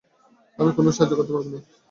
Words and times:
আমি 0.59 0.71
কোনো 0.77 0.89
সাহায্য 0.91 1.13
করতে 1.17 1.31
পারবো 1.33 1.49
না। 1.49 1.59